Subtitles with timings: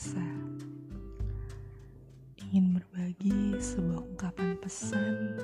[0.00, 0.24] dirasa.
[2.40, 5.36] Ingin berbagi sebuah ungkapan pesan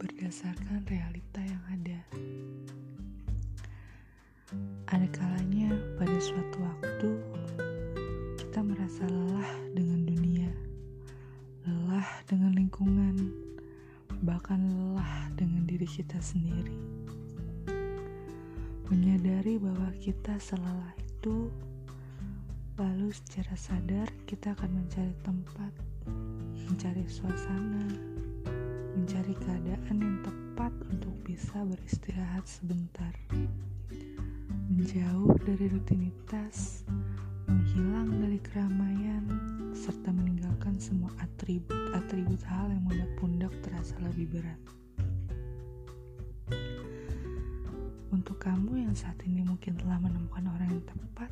[0.00, 2.00] berdasarkan realita yang ada.
[4.88, 7.10] Ada kalanya pada suatu waktu
[8.40, 10.48] kita merasa lelah dengan dunia,
[11.68, 13.28] lelah dengan lingkungan,
[14.24, 16.72] bahkan lelah dengan diri kita sendiri
[18.88, 21.52] menyadari bahwa kita selelah itu,
[22.78, 25.72] lalu secara sadar kita akan mencari tempat,
[26.70, 27.90] mencari suasana,
[28.94, 33.10] mencari keadaan yang tepat untuk bisa beristirahat sebentar,
[34.70, 36.86] menjauh dari rutinitas,
[37.50, 39.26] menghilang dari keramaian,
[39.74, 44.60] serta meninggalkan semua atribut-atribut hal yang membuat pundak terasa lebih berat.
[48.14, 51.30] Untuk kamu yang saat ini mungkin telah menemukan orang yang tepat,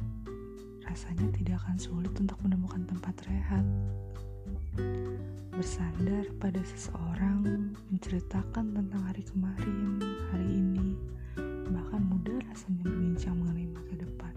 [0.86, 3.66] rasanya tidak akan sulit untuk menemukan tempat rehat.
[5.56, 10.92] Bersandar pada seseorang, menceritakan tentang hari kemarin, hari ini,
[11.72, 14.34] bahkan mudah rasanya berbincang mengenai masa depan.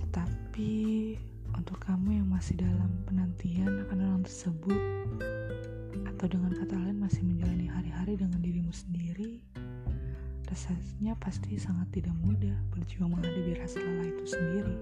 [0.00, 0.72] Tetapi
[1.54, 4.80] untuk kamu yang masih dalam penantian akan orang tersebut,
[6.08, 9.44] atau dengan kata lain masih menjalani hari-hari dengan dirimu sendiri,
[10.48, 14.76] rasanya pasti sangat tidak mudah berjuang menghadapi rasa lelah itu sendiri.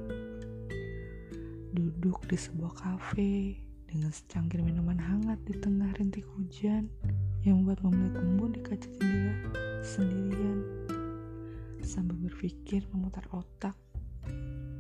[1.73, 3.57] Duduk di sebuah kafe
[3.89, 6.89] dengan secangkir minuman hangat di tengah rintik hujan
[7.45, 9.35] yang membuat melihat embun di kaca jendela
[9.83, 10.59] sendirian
[11.83, 13.75] sambil berpikir memutar otak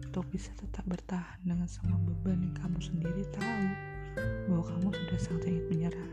[0.06, 3.64] untuk bisa tetap bertahan dengan semua beban yang kamu sendiri tahu
[4.48, 6.10] bahwa kamu sudah sangat ingin menyerah.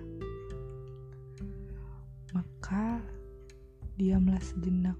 [3.99, 4.95] Diamlah sejenak.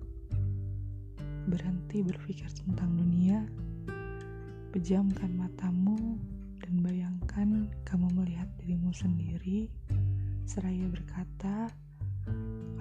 [1.47, 3.47] Berhenti berpikir tentang dunia.
[4.75, 6.19] Pejamkan matamu
[6.59, 9.71] dan bayangkan kamu melihat dirimu sendiri
[10.43, 11.71] seraya berkata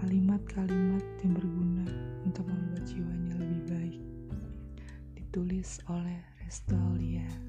[0.02, 1.86] kalimat-kalimat yang berguna
[2.26, 4.02] untuk membuat jiwanya lebih baik.
[5.14, 7.47] Ditulis oleh Restolia.